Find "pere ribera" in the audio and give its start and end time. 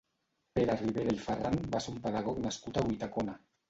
0.59-1.13